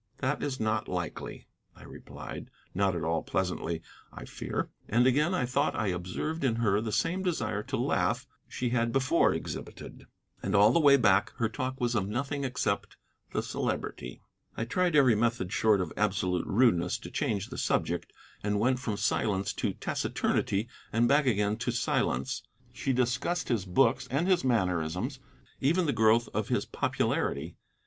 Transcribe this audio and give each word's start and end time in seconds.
"That 0.17 0.41
is 0.41 0.59
not 0.59 0.87
likely," 0.87 1.45
I 1.75 1.83
replied 1.83 2.49
not 2.73 2.95
at 2.95 3.03
all 3.03 3.21
pleasantly, 3.21 3.83
I 4.11 4.25
fear. 4.25 4.71
And 4.89 5.05
again 5.05 5.35
I 5.35 5.45
thought 5.45 5.75
I 5.75 5.89
observed 5.89 6.43
in 6.43 6.55
her 6.55 6.81
the 6.81 6.91
same 6.91 7.21
desire 7.21 7.61
to 7.61 7.77
laugh 7.77 8.25
she 8.47 8.69
had 8.69 8.91
before 8.91 9.31
exhibited. 9.31 10.07
And 10.41 10.55
all 10.55 10.71
the 10.73 10.79
way 10.79 10.97
back 10.97 11.33
her 11.35 11.47
talk 11.47 11.79
was 11.79 11.93
of 11.93 12.07
nothing 12.09 12.43
except 12.43 12.97
the 13.31 13.43
Celebrity. 13.43 14.23
I 14.57 14.65
tried 14.65 14.95
every 14.95 15.13
method 15.13 15.53
short 15.53 15.79
of 15.79 15.93
absolute 15.95 16.47
rudeness 16.47 16.97
to 16.97 17.11
change 17.11 17.49
the 17.49 17.57
subject, 17.59 18.11
and 18.41 18.59
went 18.59 18.79
from 18.79 18.97
silence 18.97 19.53
to 19.53 19.73
taciturnity 19.73 20.67
and 20.91 21.07
back 21.07 21.27
again 21.27 21.57
to 21.57 21.71
silence. 21.71 22.41
She 22.73 22.91
discussed 22.91 23.49
his 23.49 23.65
books 23.65 24.07
and 24.09 24.27
his 24.27 24.43
mannerisms, 24.43 25.19
even 25.59 25.85
the 25.85 25.93
growth 25.93 26.27
of 26.33 26.47
his 26.47 26.65
popularity. 26.65 27.55